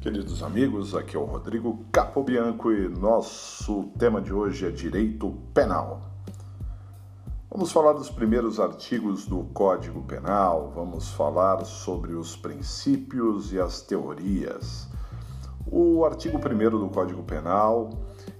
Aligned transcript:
Queridos 0.00 0.42
amigos, 0.42 0.94
aqui 0.94 1.14
é 1.14 1.18
o 1.20 1.26
Rodrigo 1.26 1.84
Capobianco 1.92 2.72
e 2.72 2.88
nosso 2.88 3.90
tema 3.98 4.18
de 4.18 4.32
hoje 4.32 4.66
é 4.66 4.70
direito 4.70 5.30
penal. 5.52 6.00
Vamos 7.50 7.70
falar 7.70 7.92
dos 7.92 8.08
primeiros 8.08 8.58
artigos 8.58 9.26
do 9.26 9.44
Código 9.52 10.00
Penal, 10.04 10.72
vamos 10.74 11.10
falar 11.10 11.66
sobre 11.66 12.14
os 12.14 12.34
princípios 12.34 13.52
e 13.52 13.60
as 13.60 13.82
teorias. 13.82 14.88
O 15.70 16.02
artigo 16.06 16.38
1 16.38 16.70
do 16.70 16.88
Código 16.88 17.22
Penal, 17.22 17.90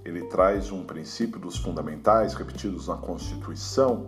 ele 0.03 0.23
traz 0.29 0.71
um 0.71 0.83
princípio 0.83 1.39
dos 1.39 1.57
fundamentais 1.57 2.33
repetidos 2.33 2.87
na 2.87 2.97
Constituição, 2.97 4.07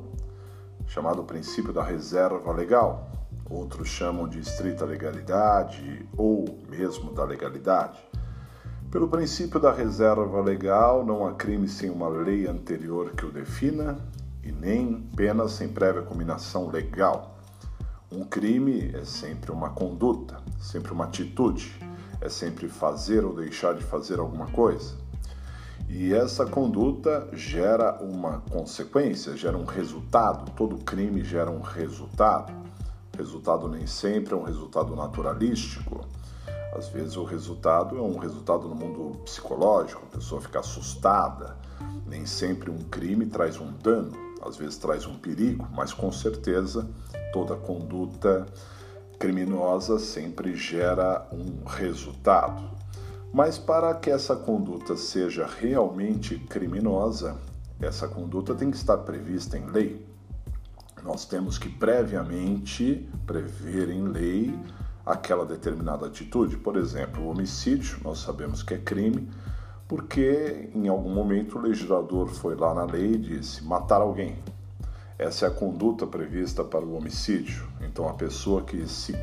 chamado 0.87 1.23
princípio 1.23 1.71
da 1.71 1.83
reserva 1.83 2.51
legal 2.51 3.11
outros 3.53 3.87
chamam 3.87 4.27
de 4.27 4.39
estrita 4.39 4.83
legalidade 4.85 6.07
ou 6.17 6.59
mesmo 6.69 7.13
da 7.13 7.23
legalidade. 7.23 7.99
Pelo 8.89 9.07
princípio 9.07 9.59
da 9.59 9.71
reserva 9.71 10.41
legal, 10.41 11.05
não 11.05 11.25
há 11.25 11.33
crime 11.33 11.67
sem 11.67 11.89
uma 11.89 12.07
lei 12.07 12.47
anterior 12.47 13.11
que 13.11 13.25
o 13.25 13.31
defina 13.31 13.97
e 14.43 14.51
nem 14.51 15.01
pena 15.15 15.47
sem 15.47 15.67
prévia 15.67 16.01
combinação 16.01 16.69
legal. 16.69 17.37
Um 18.11 18.23
crime 18.23 18.91
é 18.93 19.03
sempre 19.05 19.51
uma 19.51 19.71
conduta, 19.71 20.37
sempre 20.59 20.91
uma 20.91 21.05
atitude, 21.05 21.73
é 22.21 22.29
sempre 22.29 22.67
fazer 22.67 23.25
ou 23.25 23.35
deixar 23.35 23.73
de 23.73 23.83
fazer 23.83 24.19
alguma 24.19 24.47
coisa. 24.47 24.95
E 25.89 26.13
essa 26.13 26.45
conduta 26.45 27.27
gera 27.33 27.99
uma 28.01 28.41
consequência, 28.49 29.35
gera 29.35 29.57
um 29.57 29.65
resultado. 29.65 30.51
Todo 30.51 30.83
crime 30.83 31.23
gera 31.23 31.51
um 31.51 31.61
resultado. 31.61 32.53
Resultado 33.15 33.67
nem 33.67 33.85
sempre 33.85 34.33
é 34.33 34.35
um 34.35 34.41
resultado 34.41 34.95
naturalístico. 34.95 36.03
Às 36.75 36.87
vezes 36.87 37.15
o 37.15 37.23
resultado 37.23 37.95
é 37.95 38.01
um 38.01 38.17
resultado 38.17 38.67
no 38.67 38.73
mundo 38.73 39.19
psicológico, 39.19 40.01
a 40.03 40.15
pessoa 40.17 40.41
fica 40.41 40.59
assustada. 40.59 41.55
Nem 42.07 42.25
sempre 42.25 42.71
um 42.71 42.79
crime 42.79 43.27
traz 43.27 43.59
um 43.59 43.71
dano, 43.71 44.11
às 44.41 44.57
vezes 44.57 44.77
traz 44.77 45.05
um 45.05 45.15
perigo, 45.15 45.67
mas 45.71 45.93
com 45.93 46.11
certeza 46.11 46.89
toda 47.31 47.55
conduta 47.55 48.47
criminosa 49.19 49.99
sempre 49.99 50.55
gera 50.55 51.27
um 51.31 51.63
resultado. 51.67 52.67
Mas 53.31 53.59
para 53.59 53.93
que 53.93 54.09
essa 54.09 54.35
conduta 54.35 54.97
seja 54.97 55.45
realmente 55.45 56.39
criminosa, 56.39 57.37
essa 57.79 58.07
conduta 58.07 58.55
tem 58.55 58.71
que 58.71 58.77
estar 58.77 58.97
prevista 58.97 59.55
em 59.55 59.67
lei 59.67 60.12
nós 61.03 61.25
temos 61.25 61.57
que 61.57 61.69
previamente 61.69 63.07
prever 63.25 63.89
em 63.89 64.03
lei 64.03 64.57
aquela 65.05 65.45
determinada 65.45 66.07
atitude. 66.07 66.57
Por 66.57 66.77
exemplo, 66.77 67.23
o 67.23 67.29
homicídio, 67.29 67.99
nós 68.03 68.19
sabemos 68.19 68.63
que 68.63 68.73
é 68.73 68.77
crime, 68.77 69.29
porque 69.87 70.69
em 70.73 70.87
algum 70.87 71.13
momento 71.13 71.57
o 71.57 71.61
legislador 71.61 72.29
foi 72.29 72.55
lá 72.55 72.73
na 72.73 72.85
lei 72.85 73.13
e 73.13 73.17
disse 73.17 73.63
matar 73.63 74.01
alguém. 74.01 74.37
Essa 75.19 75.45
é 75.45 75.47
a 75.49 75.51
conduta 75.51 76.07
prevista 76.07 76.63
para 76.63 76.83
o 76.83 76.95
homicídio. 76.95 77.67
Então, 77.81 78.09
a 78.09 78.13
pessoa 78.13 78.63
que 78.63 78.87
se 78.87 79.13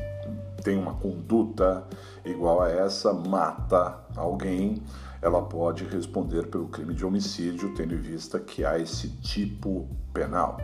tem 0.63 0.77
uma 0.77 0.93
conduta 0.93 1.83
igual 2.23 2.61
a 2.61 2.69
essa, 2.69 3.11
mata 3.11 3.99
alguém, 4.15 4.81
ela 5.21 5.41
pode 5.41 5.83
responder 5.83 6.47
pelo 6.47 6.67
crime 6.67 6.93
de 6.93 7.05
homicídio, 7.05 7.73
tendo 7.75 7.93
em 7.93 7.97
vista 7.97 8.39
que 8.39 8.63
há 8.63 8.79
esse 8.79 9.09
tipo 9.17 9.87
penal. 10.13 10.57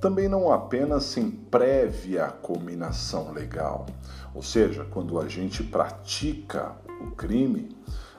Também 0.00 0.28
não 0.28 0.52
apenas 0.52 1.04
sem 1.04 1.30
prévia 1.30 2.28
combinação 2.28 3.32
legal, 3.32 3.86
ou 4.34 4.42
seja, 4.42 4.84
quando 4.90 5.20
a 5.20 5.28
gente 5.28 5.62
pratica 5.62 6.72
o 7.00 7.10
crime, 7.12 7.74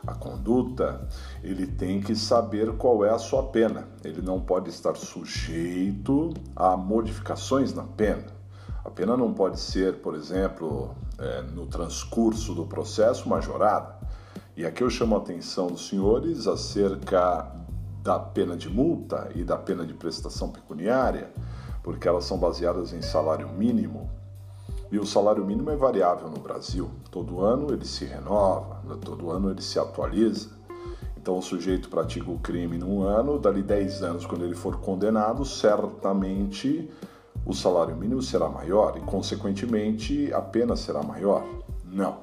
a 0.05 0.13
conduta, 0.13 1.07
ele 1.43 1.65
tem 1.65 1.99
que 1.99 2.15
saber 2.15 2.73
qual 2.77 3.03
é 3.03 3.09
a 3.09 3.17
sua 3.17 3.43
pena. 3.43 3.87
Ele 4.03 4.21
não 4.21 4.39
pode 4.39 4.69
estar 4.69 4.95
sujeito 4.95 6.33
a 6.55 6.77
modificações 6.77 7.73
na 7.73 7.83
pena. 7.83 8.25
A 8.83 8.89
pena 8.89 9.17
não 9.17 9.33
pode 9.33 9.59
ser, 9.59 9.95
por 9.95 10.13
exemplo, 10.13 10.93
é, 11.17 11.41
no 11.41 11.65
transcurso 11.65 12.53
do 12.53 12.65
processo 12.65 13.27
majorada. 13.27 13.95
E 14.55 14.63
aqui 14.65 14.83
eu 14.83 14.89
chamo 14.89 15.15
a 15.15 15.17
atenção 15.17 15.67
dos 15.67 15.87
senhores 15.87 16.45
acerca 16.45 17.51
da 18.03 18.19
pena 18.19 18.55
de 18.55 18.69
multa 18.69 19.29
e 19.33 19.43
da 19.43 19.57
pena 19.57 19.83
de 19.83 19.93
prestação 19.95 20.49
pecuniária 20.49 21.31
porque 21.85 22.07
elas 22.07 22.25
são 22.25 22.39
baseadas 22.39 22.93
em 22.93 23.01
salário 23.03 23.47
mínimo. 23.47 24.09
E 24.91 24.97
o 24.97 25.05
salário 25.05 25.45
mínimo 25.45 25.69
é 25.69 25.75
variável 25.75 26.27
no 26.27 26.39
Brasil. 26.39 26.89
Todo 27.11 27.41
ano 27.41 27.71
ele 27.71 27.85
se 27.85 28.05
renova, 28.05 28.81
todo 28.97 29.29
ano 29.29 29.51
ele 29.51 29.61
se 29.61 29.77
atualiza. 29.77 30.49
Então 31.15 31.37
o 31.37 31.43
sujeito 31.43 31.87
pratica 31.87 32.31
o 32.31 32.39
crime 32.39 32.79
num 32.79 33.03
ano, 33.03 33.37
dali 33.37 33.61
10 33.61 34.01
anos, 34.01 34.25
quando 34.25 34.43
ele 34.43 34.55
for 34.55 34.77
condenado, 34.77 35.45
certamente 35.45 36.89
o 37.45 37.53
salário 37.53 37.95
mínimo 37.95 38.21
será 38.23 38.49
maior 38.49 38.97
e, 38.97 39.01
consequentemente, 39.01 40.33
a 40.33 40.41
pena 40.41 40.75
será 40.75 41.03
maior. 41.03 41.45
Não. 41.83 42.17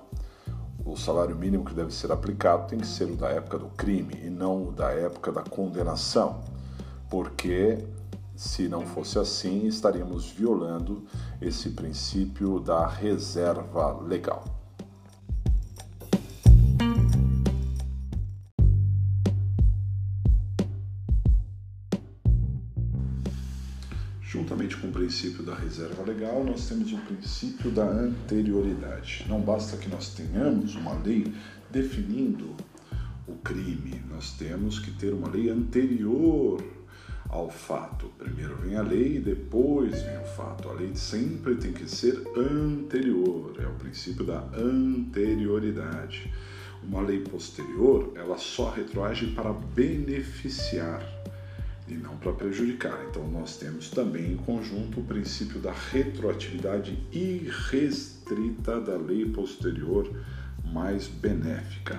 O 0.84 0.96
salário 0.96 1.36
mínimo 1.36 1.64
que 1.64 1.72
deve 1.72 1.94
ser 1.94 2.10
aplicado 2.10 2.66
tem 2.66 2.80
que 2.80 2.86
ser 2.86 3.04
o 3.04 3.14
da 3.14 3.28
época 3.28 3.58
do 3.58 3.66
crime 3.66 4.18
e 4.24 4.28
não 4.28 4.70
o 4.70 4.72
da 4.72 4.90
época 4.90 5.30
da 5.30 5.42
condenação, 5.42 6.40
porque 7.08 7.78
se 8.42 8.68
não 8.68 8.84
fosse 8.84 9.20
assim, 9.20 9.68
estaríamos 9.68 10.32
violando 10.32 11.04
esse 11.40 11.70
princípio 11.70 12.58
da 12.58 12.88
reserva 12.88 14.00
legal. 14.02 14.44
Juntamente 24.20 24.76
com 24.76 24.88
o 24.88 24.92
princípio 24.92 25.44
da 25.44 25.54
reserva 25.54 26.02
legal, 26.02 26.42
nós 26.42 26.68
temos 26.68 26.92
o 26.92 26.98
princípio 26.98 27.70
da 27.70 27.84
anterioridade. 27.84 29.24
Não 29.28 29.40
basta 29.40 29.76
que 29.76 29.88
nós 29.88 30.08
tenhamos 30.14 30.74
uma 30.74 30.94
lei 30.94 31.32
definindo 31.70 32.56
o 33.28 33.34
crime, 33.36 34.02
nós 34.10 34.32
temos 34.32 34.80
que 34.80 34.90
ter 34.90 35.14
uma 35.14 35.28
lei 35.28 35.48
anterior 35.48 36.81
ao 37.32 37.50
fato. 37.50 38.12
Primeiro 38.18 38.54
vem 38.56 38.76
a 38.76 38.82
lei 38.82 39.16
e 39.16 39.20
depois 39.20 40.02
vem 40.02 40.18
o 40.18 40.24
fato. 40.36 40.68
A 40.68 40.74
lei 40.74 40.94
sempre 40.94 41.56
tem 41.56 41.72
que 41.72 41.88
ser 41.88 42.22
anterior, 42.36 43.56
é 43.58 43.66
o 43.66 43.72
princípio 43.72 44.24
da 44.24 44.44
anterioridade. 44.54 46.30
Uma 46.82 47.00
lei 47.00 47.20
posterior, 47.20 48.12
ela 48.16 48.36
só 48.36 48.70
retroage 48.70 49.28
para 49.28 49.52
beneficiar 49.52 51.02
e 51.88 51.94
não 51.94 52.16
para 52.18 52.32
prejudicar. 52.32 52.98
Então 53.08 53.26
nós 53.28 53.56
temos 53.56 53.88
também 53.88 54.32
em 54.32 54.36
conjunto 54.36 55.00
o 55.00 55.04
princípio 55.04 55.58
da 55.58 55.72
retroatividade 55.72 56.98
irrestrita 57.10 58.78
da 58.80 58.96
lei 58.96 59.24
posterior 59.24 60.10
mais 60.64 61.06
benéfica. 61.08 61.98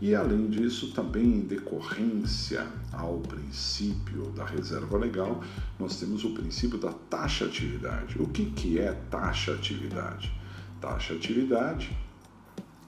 E 0.00 0.14
além 0.14 0.48
disso, 0.48 0.92
também 0.92 1.24
em 1.24 1.40
decorrência 1.40 2.66
ao 2.92 3.18
princípio 3.20 4.30
da 4.30 4.44
reserva 4.44 4.98
legal, 4.98 5.42
nós 5.78 5.98
temos 5.98 6.24
o 6.24 6.34
princípio 6.34 6.78
da 6.78 6.92
taxatividade. 6.92 8.20
O 8.20 8.26
que, 8.28 8.46
que 8.46 8.78
é 8.78 8.92
taxatividade? 9.10 10.32
Taxatividade 10.80 11.96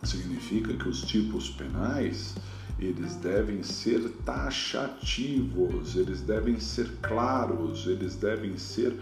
significa 0.02 0.74
que 0.74 0.88
os 0.88 1.02
tipos 1.02 1.48
penais 1.50 2.34
eles 2.78 3.16
devem 3.16 3.62
ser 3.62 4.10
taxativos, 4.24 5.96
eles 5.96 6.20
devem 6.20 6.60
ser 6.60 6.90
claros, 7.00 7.86
eles 7.86 8.16
devem 8.16 8.58
ser 8.58 8.94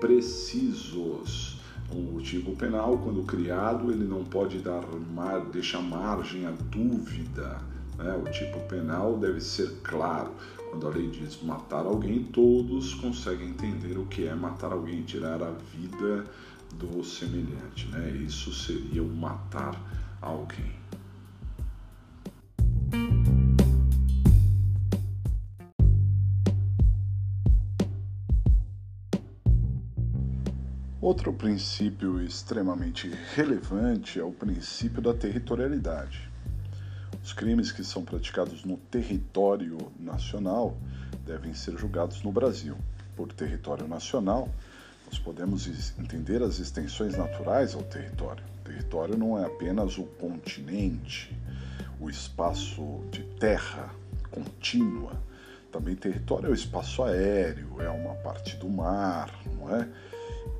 precisos. 0.00 1.51
O 1.94 2.20
tipo 2.22 2.56
penal, 2.56 2.96
quando 2.98 3.22
criado, 3.22 3.90
ele 3.90 4.04
não 4.04 4.24
pode 4.24 4.58
dar 4.60 4.82
deixar 5.52 5.82
margem 5.82 6.46
à 6.46 6.50
dúvida. 6.50 7.60
Né? 7.98 8.16
O 8.16 8.30
tipo 8.30 8.58
penal 8.60 9.18
deve 9.18 9.40
ser 9.40 9.80
claro. 9.82 10.30
Quando 10.70 10.86
a 10.86 10.90
lei 10.90 11.10
diz 11.10 11.42
matar 11.42 11.84
alguém, 11.84 12.24
todos 12.24 12.94
conseguem 12.94 13.50
entender 13.50 13.98
o 13.98 14.06
que 14.06 14.26
é 14.26 14.34
matar 14.34 14.72
alguém, 14.72 15.02
tirar 15.02 15.42
a 15.42 15.50
vida 15.50 16.24
do 16.78 17.04
semelhante. 17.04 17.86
Né? 17.88 18.22
Isso 18.26 18.52
seria 18.54 19.02
o 19.02 19.08
matar 19.14 19.78
alguém. 20.22 20.81
Outro 31.02 31.32
princípio 31.32 32.22
extremamente 32.22 33.12
relevante 33.34 34.20
é 34.20 34.22
o 34.22 34.30
princípio 34.30 35.02
da 35.02 35.12
territorialidade. 35.12 36.30
Os 37.20 37.32
crimes 37.32 37.72
que 37.72 37.82
são 37.82 38.04
praticados 38.04 38.64
no 38.64 38.76
território 38.76 39.78
nacional 39.98 40.76
devem 41.26 41.54
ser 41.54 41.76
julgados 41.76 42.22
no 42.22 42.30
Brasil. 42.30 42.76
Por 43.16 43.32
território 43.32 43.88
nacional, 43.88 44.48
nós 45.06 45.18
podemos 45.18 45.66
entender 45.98 46.40
as 46.40 46.60
extensões 46.60 47.16
naturais 47.16 47.74
ao 47.74 47.82
território. 47.82 48.44
O 48.60 48.64
território 48.64 49.18
não 49.18 49.36
é 49.36 49.44
apenas 49.44 49.98
o 49.98 50.04
continente, 50.04 51.36
o 51.98 52.08
espaço 52.08 53.00
de 53.10 53.24
terra 53.40 53.92
contínua. 54.30 55.20
Também 55.72 55.96
território 55.96 56.46
é 56.46 56.50
o 56.50 56.54
espaço 56.54 57.02
aéreo, 57.02 57.82
é 57.82 57.88
uma 57.88 58.14
parte 58.14 58.56
do 58.56 58.68
mar, 58.68 59.34
não 59.58 59.74
é? 59.74 59.88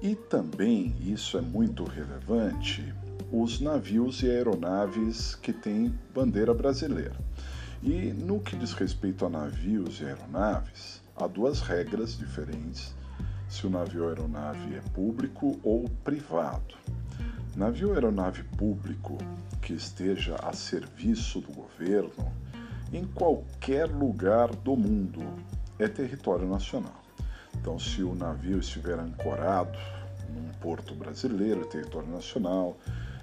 E 0.02 0.16
também, 0.16 0.96
isso 1.00 1.38
é 1.38 1.40
muito 1.40 1.84
relevante, 1.84 2.92
os 3.30 3.60
navios 3.60 4.20
e 4.24 4.28
aeronaves 4.28 5.36
que 5.36 5.52
têm 5.52 5.96
bandeira 6.12 6.52
brasileira. 6.52 7.14
E 7.80 8.12
no 8.12 8.40
que 8.40 8.56
diz 8.56 8.72
respeito 8.72 9.24
a 9.24 9.28
navios 9.28 10.00
e 10.00 10.04
aeronaves, 10.06 11.00
há 11.14 11.28
duas 11.28 11.60
regras 11.60 12.18
diferentes 12.18 12.92
se 13.48 13.64
o 13.64 13.70
navio 13.70 14.02
ou 14.02 14.08
aeronave 14.08 14.74
é 14.74 14.80
público 14.92 15.60
ou 15.62 15.88
privado. 16.02 16.74
Navio 17.54 17.90
ou 17.90 17.94
aeronave 17.94 18.42
público 18.42 19.16
que 19.60 19.72
esteja 19.72 20.34
a 20.42 20.52
serviço 20.52 21.40
do 21.40 21.52
governo 21.52 22.32
em 22.92 23.04
qualquer 23.04 23.86
lugar 23.86 24.48
do 24.48 24.76
mundo 24.76 25.20
é 25.78 25.86
território 25.86 26.48
nacional. 26.48 27.01
Então, 27.62 27.78
se 27.78 28.02
o 28.02 28.12
navio 28.12 28.58
estiver 28.58 28.98
ancorado 28.98 29.78
num 30.28 30.48
porto 30.60 30.96
brasileiro, 30.96 31.64
território 31.64 32.08
nacional. 32.08 32.76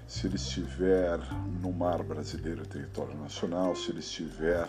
Se 0.08 0.26
ele 0.26 0.36
estiver 0.36 1.20
no 1.60 1.70
mar 1.70 2.02
brasileiro, 2.02 2.66
território 2.66 3.14
nacional. 3.18 3.76
Se 3.76 3.90
ele 3.90 4.00
estiver 4.00 4.66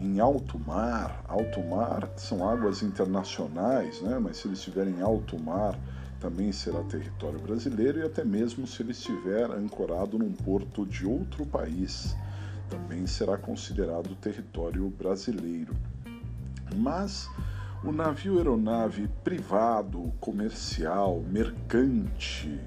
em 0.00 0.18
alto 0.18 0.58
mar, 0.58 1.24
alto 1.28 1.62
mar 1.62 2.10
são 2.16 2.48
águas 2.48 2.82
internacionais, 2.82 4.00
né? 4.02 4.18
mas 4.18 4.38
se 4.38 4.48
ele 4.48 4.54
estiver 4.54 4.88
em 4.88 5.00
alto 5.00 5.38
mar, 5.38 5.78
também 6.18 6.50
será 6.50 6.82
território 6.82 7.38
brasileiro, 7.38 8.00
e 8.00 8.02
até 8.02 8.24
mesmo 8.24 8.66
se 8.66 8.82
ele 8.82 8.90
estiver 8.90 9.48
ancorado 9.48 10.18
num 10.18 10.32
porto 10.32 10.84
de 10.84 11.06
outro 11.06 11.46
país, 11.46 12.16
também 12.68 13.06
será 13.06 13.36
considerado 13.36 14.12
território 14.16 14.88
brasileiro. 14.90 15.72
Mas 16.76 17.30
o 17.86 17.92
navio 17.92 18.38
aeronave 18.38 19.08
privado, 19.22 20.10
comercial, 20.18 21.20
mercante, 21.20 22.58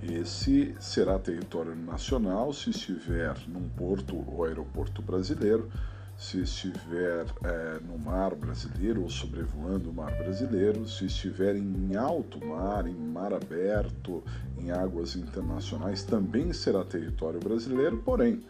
esse 0.00 0.76
será 0.78 1.18
território 1.18 1.74
nacional 1.74 2.52
se 2.52 2.70
estiver 2.70 3.34
num 3.48 3.68
porto 3.70 4.24
ou 4.28 4.44
aeroporto 4.44 5.02
brasileiro, 5.02 5.68
se 6.16 6.42
estiver 6.42 7.26
é, 7.42 7.80
no 7.80 7.98
mar 7.98 8.36
brasileiro 8.36 9.02
ou 9.02 9.10
sobrevoando 9.10 9.90
o 9.90 9.92
mar 9.92 10.16
brasileiro, 10.16 10.86
se 10.86 11.06
estiver 11.06 11.56
em 11.56 11.96
alto 11.96 12.44
mar, 12.46 12.86
em 12.86 12.94
mar 12.94 13.32
aberto, 13.32 14.22
em 14.56 14.70
águas 14.70 15.16
internacionais, 15.16 16.04
também 16.04 16.52
será 16.52 16.84
território 16.84 17.40
brasileiro, 17.40 17.96
porém, 17.96 18.44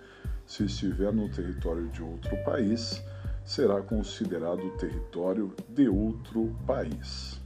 se 0.45 0.65
estiver 0.65 1.15
no 1.15 1.31
território 1.31 1.89
de 1.89 2.03
outro 2.03 2.37
país, 2.45 3.03
será 3.45 3.81
considerado 3.83 4.71
território 4.79 5.55
de 5.69 5.89
outro 5.89 6.57
país. 6.67 7.41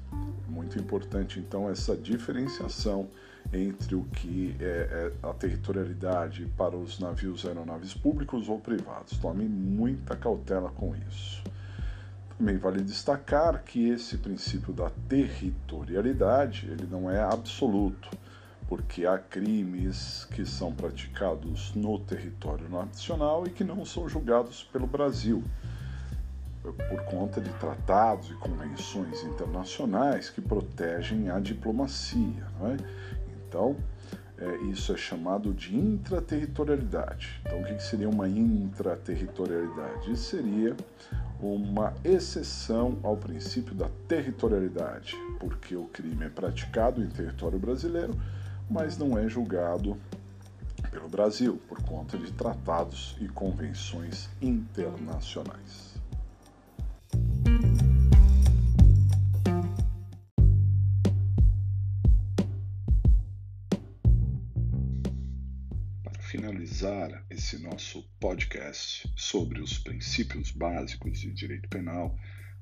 Muito 0.48 0.78
importante, 0.78 1.38
então, 1.40 1.68
essa 1.68 1.96
diferenciação 1.96 3.08
entre 3.52 3.94
o 3.94 4.04
que 4.04 4.56
é, 4.60 5.12
é 5.22 5.28
a 5.28 5.32
territorialidade 5.32 6.46
para 6.56 6.76
os 6.76 6.98
navios 6.98 7.44
aeronaves 7.44 7.94
públicos 7.94 8.48
ou 8.48 8.58
privados. 8.58 9.18
Tome 9.18 9.46
muita 9.46 10.16
cautela 10.16 10.70
com 10.70 10.94
isso. 11.08 11.42
Também 12.36 12.56
vale 12.56 12.82
destacar 12.82 13.64
que 13.64 13.88
esse 13.88 14.18
princípio 14.18 14.72
da 14.72 14.90
territorialidade 15.08 16.68
ele 16.70 16.86
não 16.88 17.10
é 17.10 17.20
absoluto, 17.20 18.08
porque 18.68 19.06
há 19.06 19.18
crimes 19.18 20.26
que 20.30 20.46
são 20.46 20.72
praticados 20.72 21.74
no 21.74 21.98
território 21.98 22.68
nacional 22.68 23.44
e 23.46 23.50
que 23.50 23.64
não 23.64 23.84
são 23.84 24.08
julgados 24.08 24.62
pelo 24.62 24.86
Brasil 24.86 25.42
por 26.72 27.02
conta 27.04 27.40
de 27.40 27.50
tratados 27.54 28.30
e 28.30 28.34
convenções 28.34 29.22
internacionais 29.22 30.30
que 30.30 30.40
protegem 30.40 31.30
a 31.30 31.38
diplomacia. 31.38 32.46
É? 32.62 32.76
Então, 33.46 33.76
é, 34.38 34.56
isso 34.70 34.92
é 34.92 34.96
chamado 34.96 35.52
de 35.52 35.76
intraterritorialidade. 35.76 37.40
Então, 37.44 37.60
o 37.60 37.64
que 37.64 37.82
seria 37.82 38.08
uma 38.08 38.28
intraterritorialidade? 38.28 40.16
Seria 40.16 40.76
uma 41.40 41.92
exceção 42.04 42.98
ao 43.02 43.16
princípio 43.16 43.74
da 43.74 43.88
territorialidade, 44.06 45.16
porque 45.40 45.74
o 45.74 45.84
crime 45.84 46.26
é 46.26 46.28
praticado 46.28 47.02
em 47.02 47.08
território 47.08 47.58
brasileiro, 47.58 48.14
mas 48.70 48.96
não 48.96 49.18
é 49.18 49.28
julgado 49.28 49.96
pelo 50.90 51.08
Brasil 51.08 51.60
por 51.68 51.82
conta 51.82 52.16
de 52.16 52.32
tratados 52.32 53.16
e 53.20 53.28
convenções 53.28 54.28
internacionais. 54.40 55.97
Finalizar 66.78 67.24
esse 67.28 67.60
nosso 67.60 68.04
podcast 68.20 69.12
sobre 69.16 69.60
os 69.60 69.78
princípios 69.78 70.52
básicos 70.52 71.18
de 71.18 71.32
direito 71.32 71.68
penal, 71.68 72.16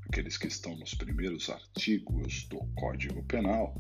aqueles 0.09 0.39
que 0.39 0.47
estão 0.47 0.75
nos 0.77 0.95
primeiros 0.95 1.51
artigos 1.51 2.45
do 2.49 2.59
Código 2.75 3.23
Penal, 3.25 3.79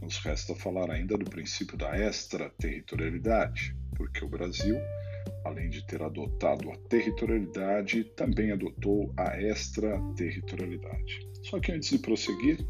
nos 0.00 0.18
resta 0.18 0.54
falar 0.54 0.90
ainda 0.90 1.18
do 1.18 1.24
princípio 1.24 1.76
da 1.76 1.98
extraterritorialidade, 1.98 3.76
porque 3.96 4.24
o 4.24 4.28
Brasil, 4.28 4.76
além 5.44 5.68
de 5.68 5.84
ter 5.84 6.00
adotado 6.00 6.70
a 6.70 6.76
territorialidade, 6.88 8.04
também 8.16 8.52
adotou 8.52 9.12
a 9.16 9.36
extraterritorialidade. 9.40 11.26
Só 11.42 11.58
que 11.58 11.72
antes 11.72 11.90
de 11.90 11.98
prosseguir, 11.98 12.64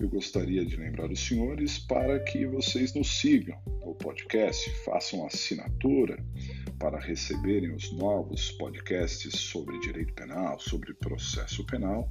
eu 0.00 0.08
gostaria 0.08 0.64
de 0.64 0.76
lembrar 0.76 1.10
os 1.10 1.20
senhores 1.20 1.78
para 1.78 2.18
que 2.20 2.46
vocês 2.46 2.94
nos 2.94 3.20
sigam 3.20 3.58
no 3.84 3.94
podcast, 3.94 4.70
façam 4.82 5.26
assinatura 5.26 6.24
para 6.78 6.98
receberem 6.98 7.74
os 7.74 7.92
novos 7.92 8.50
podcasts 8.52 9.38
sobre 9.38 9.78
direito 9.80 10.14
penal, 10.14 10.58
sobre 10.58 10.94
processo 10.94 11.66
penal. 11.66 12.10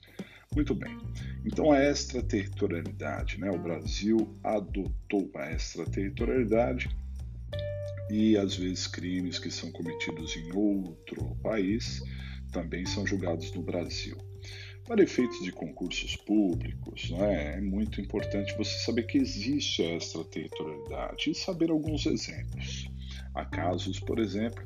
Muito 0.55 0.75
bem. 0.75 0.97
Então, 1.45 1.73
a 1.73 1.83
extraterritorialidade, 1.83 3.41
né? 3.41 3.51
O 3.51 3.59
Brasil 3.59 4.37
adotou 4.45 5.31
a 5.35 5.51
extraterritorialidade 5.53 6.89
e, 8.11 8.37
às 8.37 8.55
vezes, 8.55 8.87
crimes 8.87 9.39
que 9.39 9.51
são 9.51 9.73
cometidos 9.73 10.37
em 10.37 10.53
outro 10.57 11.37
país 11.43 12.03
também 12.53 12.85
são 12.85 13.07
julgados 13.07 13.53
no 13.53 13.63
Brasil. 13.63 14.17
Para 14.87 15.03
efeitos 15.03 15.43
de 15.43 15.53
concursos 15.53 16.17
públicos, 16.17 17.11
né, 17.11 17.57
é 17.57 17.61
muito 17.61 18.01
importante 18.01 18.55
você 18.57 18.79
saber 18.81 19.05
que 19.05 19.17
existe 19.17 19.83
a 19.83 19.97
extraterritorialidade 19.97 21.31
e 21.31 21.35
saber 21.35 21.71
alguns 21.71 22.05
exemplos. 22.05 22.91
Há 23.35 23.45
casos, 23.45 23.99
por 24.01 24.19
exemplo, 24.19 24.63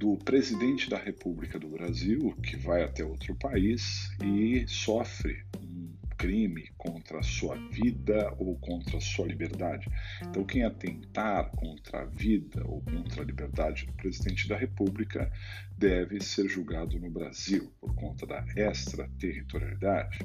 do 0.00 0.16
presidente 0.16 0.88
da 0.88 0.96
República 0.96 1.58
do 1.58 1.68
Brasil 1.68 2.34
que 2.42 2.56
vai 2.56 2.82
até 2.82 3.04
outro 3.04 3.34
país 3.34 4.10
e 4.24 4.66
sofre 4.66 5.44
um 5.62 5.92
crime 6.16 6.70
contra 6.78 7.18
a 7.18 7.22
sua 7.22 7.54
vida 7.68 8.34
ou 8.38 8.56
contra 8.56 8.96
a 8.96 9.00
sua 9.00 9.26
liberdade. 9.26 9.86
Então, 10.22 10.42
quem 10.42 10.64
atentar 10.64 11.50
contra 11.50 12.00
a 12.00 12.06
vida 12.06 12.64
ou 12.64 12.80
contra 12.80 13.20
a 13.20 13.26
liberdade 13.26 13.84
do 13.84 13.92
presidente 13.92 14.48
da 14.48 14.56
República 14.56 15.30
deve 15.76 16.18
ser 16.22 16.48
julgado 16.48 16.98
no 16.98 17.10
Brasil 17.10 17.70
por 17.78 17.94
conta 17.94 18.26
da 18.26 18.42
extraterritorialidade. 18.56 20.20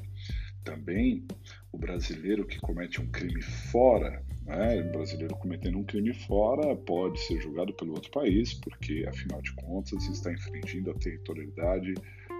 Também 0.64 1.26
o 1.70 1.76
brasileiro 1.76 2.46
que 2.46 2.58
comete 2.58 2.98
um 2.98 3.08
crime 3.08 3.42
fora 3.42 4.24
né? 4.46 4.82
Brasileiro 4.82 5.36
cometendo 5.36 5.78
um 5.78 5.84
crime 5.84 6.14
fora 6.14 6.74
pode 6.76 7.20
ser 7.20 7.40
julgado 7.40 7.74
pelo 7.74 7.92
outro 7.92 8.10
país, 8.10 8.54
porque, 8.54 9.04
afinal 9.08 9.42
de 9.42 9.52
contas, 9.54 10.04
está 10.08 10.32
infringindo 10.32 10.90
a 10.90 10.94
territorialidade 10.94 11.94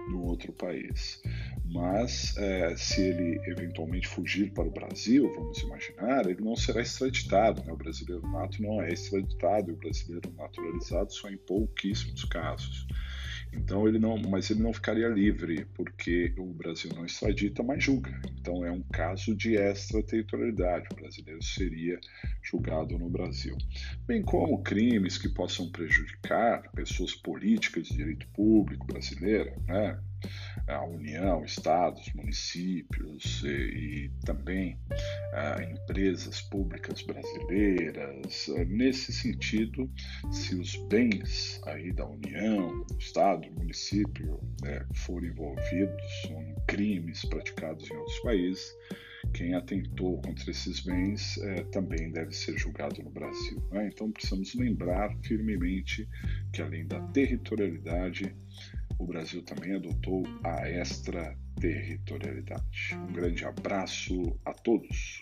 do 0.09 0.23
outro 0.23 0.53
país. 0.53 1.21
Mas, 1.65 2.35
é, 2.37 2.75
se 2.77 3.01
ele 3.01 3.41
eventualmente 3.45 4.07
fugir 4.07 4.51
para 4.53 4.67
o 4.67 4.71
Brasil, 4.71 5.31
vamos 5.35 5.59
imaginar, 5.59 6.25
ele 6.25 6.41
não 6.41 6.55
será 6.55 6.81
extraditado. 6.81 7.61
Né? 7.65 7.73
O 7.73 7.77
brasileiro 7.77 8.25
nato 8.27 8.61
não 8.61 8.81
é 8.81 8.89
extraditado, 8.93 9.69
e 9.69 9.73
o 9.73 9.77
brasileiro 9.77 10.33
naturalizado 10.37 11.11
só 11.11 11.29
em 11.29 11.37
pouquíssimos 11.37 12.23
casos. 12.23 12.87
Então 13.53 13.87
ele 13.87 13.99
não, 13.99 14.17
mas 14.17 14.49
ele 14.49 14.61
não 14.61 14.73
ficaria 14.73 15.07
livre 15.07 15.65
porque 15.73 16.33
o 16.37 16.53
Brasil 16.53 16.91
não 16.95 17.05
extradita, 17.05 17.63
mas 17.63 17.83
julga. 17.83 18.19
Então 18.39 18.65
é 18.65 18.71
um 18.71 18.81
caso 18.91 19.35
de 19.35 19.55
extraterritorialidade. 19.55 20.87
O 20.91 20.95
brasileiro 20.95 21.43
seria 21.43 21.99
julgado 22.41 22.97
no 22.97 23.09
Brasil, 23.09 23.57
bem 24.05 24.21
como 24.21 24.63
crimes 24.63 25.17
que 25.17 25.29
possam 25.29 25.69
prejudicar 25.69 26.69
pessoas 26.71 27.13
políticas 27.13 27.87
de 27.87 27.97
direito 27.97 28.27
público 28.29 28.85
brasileira, 28.87 29.55
né? 29.67 29.99
a 30.67 30.83
União, 30.83 31.43
estados, 31.43 32.11
municípios 32.13 33.43
e, 33.43 33.47
e 33.47 34.11
também 34.25 34.77
empresas 35.71 36.41
públicas 36.41 37.01
brasileiras. 37.01 38.47
Nesse 38.67 39.11
sentido, 39.11 39.89
se 40.31 40.55
os 40.55 40.75
bens 40.87 41.61
aí 41.65 41.91
da 41.91 42.05
União, 42.07 42.83
do 42.85 42.97
estado, 42.97 43.47
do 43.49 43.55
município 43.59 44.39
né, 44.61 44.85
forem 44.93 45.29
envolvidos 45.31 46.25
em 46.29 46.55
crimes 46.65 47.23
praticados 47.25 47.89
em 47.89 47.95
outros 47.95 48.19
países, 48.19 48.75
quem 49.33 49.53
atentou 49.53 50.21
contra 50.21 50.49
esses 50.49 50.79
bens 50.79 51.37
é, 51.39 51.63
também 51.65 52.11
deve 52.11 52.33
ser 52.33 52.57
julgado 52.57 53.01
no 53.03 53.09
Brasil. 53.09 53.61
Né? 53.71 53.89
Então 53.93 54.11
precisamos 54.11 54.55
lembrar 54.55 55.15
firmemente 55.23 56.07
que 56.51 56.61
além 56.61 56.87
da 56.87 56.99
territorialidade, 57.09 58.35
o 58.99 59.05
Brasil 59.05 59.43
também 59.43 59.75
adotou 59.75 60.23
a 60.43 60.69
extraterritorialidade. 60.69 62.95
Um 62.95 63.13
grande 63.13 63.45
abraço 63.45 64.37
a 64.45 64.53
todos. 64.53 65.21